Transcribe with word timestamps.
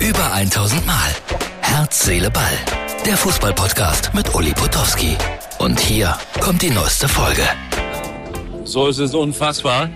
1000 0.00 0.86
Mal. 0.86 0.94
Herz, 1.60 2.04
Seele, 2.04 2.30
Ball. 2.30 2.44
Der 3.04 3.16
Fußballpodcast 3.16 4.14
mit 4.14 4.32
Uli 4.34 4.52
Potowski. 4.52 5.16
Und 5.58 5.80
hier 5.80 6.16
kommt 6.40 6.62
die 6.62 6.70
neueste 6.70 7.08
Folge. 7.08 7.42
So 8.64 8.86
ist 8.86 8.98
es 8.98 9.14
unfassbar. 9.14 9.90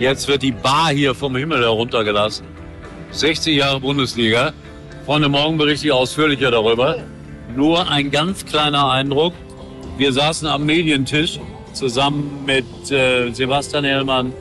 Jetzt 0.00 0.26
wird 0.26 0.42
die 0.42 0.50
Bar 0.50 0.90
hier 0.90 1.14
vom 1.14 1.36
Himmel 1.36 1.62
heruntergelassen. 1.62 2.46
60 3.12 3.56
Jahre 3.56 3.80
Bundesliga. 3.80 4.52
Freunde, 5.04 5.28
morgen 5.28 5.56
berichte 5.56 5.86
ich 5.86 5.92
ausführlicher 5.92 6.50
darüber. 6.50 6.96
Nur 7.54 7.88
ein 7.88 8.10
ganz 8.10 8.44
kleiner 8.44 8.90
Eindruck. 8.90 9.34
Wir 9.96 10.12
saßen 10.12 10.48
am 10.48 10.66
Medientisch 10.66 11.38
zusammen 11.72 12.44
mit 12.44 12.90
äh, 12.90 13.30
Sebastian 13.30 13.84
Hellmann, 13.84 14.32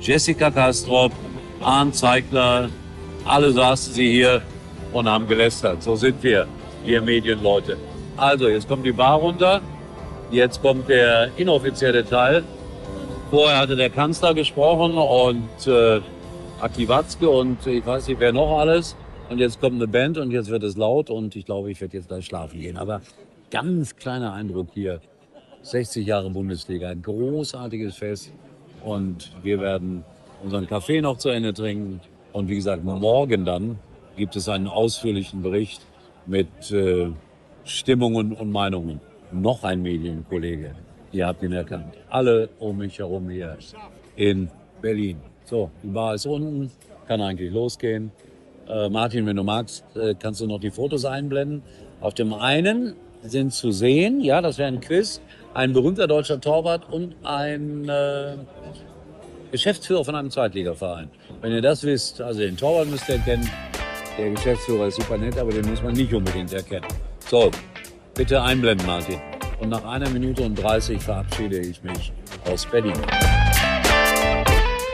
Jessica 0.00 0.50
Kastrop, 0.50 1.12
Arndt 1.60 1.96
Zeigler. 1.96 2.70
Alle 3.26 3.50
saßen 3.50 3.92
sie 3.92 4.10
hier 4.10 4.42
und 4.92 5.08
haben 5.08 5.26
gelästert. 5.26 5.82
So 5.82 5.96
sind 5.96 6.22
wir, 6.22 6.46
wir 6.84 7.02
Medienleute. 7.02 7.76
Also, 8.16 8.48
jetzt 8.48 8.68
kommt 8.68 8.86
die 8.86 8.92
Bar 8.92 9.18
runter. 9.18 9.60
Jetzt 10.30 10.62
kommt 10.62 10.88
der 10.88 11.30
inoffizielle 11.36 12.04
Teil. 12.04 12.44
Vorher 13.30 13.58
hatte 13.58 13.76
der 13.76 13.90
Kanzler 13.90 14.34
gesprochen 14.34 14.96
und 14.96 15.66
äh, 15.66 16.00
Aki 16.60 16.88
Watzke 16.88 17.28
und 17.28 17.66
ich 17.66 17.84
weiß 17.84 18.08
nicht, 18.08 18.20
wer 18.20 18.32
noch 18.32 18.58
alles. 18.58 18.96
Und 19.28 19.38
jetzt 19.38 19.60
kommt 19.60 19.74
eine 19.74 19.88
Band 19.88 20.18
und 20.18 20.30
jetzt 20.30 20.48
wird 20.48 20.62
es 20.62 20.76
laut 20.76 21.10
und 21.10 21.34
ich 21.34 21.44
glaube, 21.44 21.70
ich 21.70 21.80
werde 21.80 21.96
jetzt 21.96 22.08
gleich 22.08 22.26
schlafen 22.26 22.60
gehen. 22.60 22.76
Aber 22.76 23.00
ganz 23.50 23.96
kleiner 23.96 24.32
Eindruck 24.32 24.68
hier. 24.72 25.00
60 25.62 26.06
Jahre 26.06 26.30
Bundesliga, 26.30 26.90
ein 26.90 27.02
großartiges 27.02 27.96
Fest. 27.96 28.32
Und 28.84 29.32
wir 29.42 29.60
werden 29.60 30.04
unseren 30.44 30.68
Kaffee 30.68 31.00
noch 31.00 31.18
zu 31.18 31.28
Ende 31.28 31.52
trinken. 31.52 32.00
Und 32.36 32.50
wie 32.50 32.56
gesagt, 32.56 32.84
morgen 32.84 33.46
dann 33.46 33.78
gibt 34.14 34.36
es 34.36 34.46
einen 34.46 34.66
ausführlichen 34.66 35.40
Bericht 35.40 35.80
mit 36.26 36.70
äh, 36.70 37.08
Stimmungen 37.64 38.34
und 38.34 38.52
Meinungen. 38.52 39.00
Noch 39.32 39.64
ein 39.64 39.80
Medienkollege. 39.80 40.74
Ihr 41.12 41.26
habt 41.28 41.42
ihn 41.42 41.52
erkannt. 41.52 41.94
Alle 42.10 42.50
um 42.58 42.76
mich 42.76 42.98
herum 42.98 43.30
hier 43.30 43.56
in 44.16 44.50
Berlin. 44.82 45.16
So, 45.46 45.70
die 45.82 45.86
Bar 45.86 46.14
ist 46.14 46.26
unten, 46.26 46.70
kann 47.08 47.22
eigentlich 47.22 47.50
losgehen. 47.54 48.12
Äh, 48.68 48.90
Martin, 48.90 49.24
wenn 49.24 49.36
du 49.36 49.42
magst, 49.42 49.86
äh, 49.96 50.14
kannst 50.14 50.42
du 50.42 50.46
noch 50.46 50.60
die 50.60 50.70
Fotos 50.70 51.06
einblenden. 51.06 51.62
Auf 52.02 52.12
dem 52.12 52.34
einen 52.34 52.96
sind 53.22 53.54
zu 53.54 53.72
sehen, 53.72 54.20
ja, 54.20 54.42
das 54.42 54.58
wäre 54.58 54.68
ein 54.68 54.80
Quiz, 54.80 55.22
ein 55.54 55.72
berühmter 55.72 56.06
deutscher 56.06 56.38
Torwart 56.38 56.86
und 56.92 57.16
ein 57.24 57.88
äh, 57.88 58.34
Geschäftsführer 59.50 60.04
von 60.04 60.14
einem 60.14 60.30
Zweitligaverein. 60.30 61.10
Wenn 61.40 61.52
ihr 61.52 61.62
das 61.62 61.82
wisst, 61.82 62.20
also 62.20 62.40
den 62.40 62.56
Torwart 62.56 62.88
müsst 62.88 63.08
ihr 63.08 63.18
kennen, 63.18 63.48
der 64.18 64.30
Geschäftsführer 64.30 64.86
ist 64.86 64.96
super 64.96 65.18
nett, 65.18 65.38
aber 65.38 65.52
den 65.52 65.68
muss 65.68 65.82
man 65.82 65.92
nicht 65.92 66.12
unbedingt 66.12 66.52
erkennen. 66.52 66.86
So, 67.28 67.50
bitte 68.14 68.40
einblenden, 68.42 68.86
Martin. 68.86 69.20
Und 69.60 69.70
nach 69.70 69.84
einer 69.84 70.08
Minute 70.10 70.42
und 70.42 70.54
30 70.54 71.00
verabschiede 71.00 71.58
ich 71.58 71.82
mich 71.82 72.12
aus 72.50 72.66
Berlin. 72.66 72.94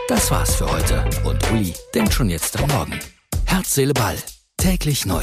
Das 0.08 0.30
war's 0.30 0.56
für 0.56 0.70
heute. 0.70 1.04
Und 1.24 1.38
Uli 1.52 1.72
denkt 1.94 2.12
schon 2.12 2.28
jetzt 2.28 2.60
am 2.60 2.68
Morgen. 2.68 2.98
Herz, 3.46 3.74
Seele, 3.74 3.94
Ball. 3.94 4.16
Täglich 4.56 5.06
neu. 5.06 5.22